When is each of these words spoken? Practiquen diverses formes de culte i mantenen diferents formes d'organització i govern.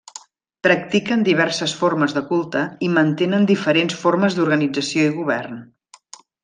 Practiquen 0.67 1.25
diverses 1.27 1.75
formes 1.81 2.17
de 2.19 2.25
culte 2.31 2.65
i 2.89 2.91
mantenen 2.97 3.47
diferents 3.55 4.01
formes 4.07 4.39
d'organització 4.41 5.09
i 5.13 5.17
govern. 5.23 5.65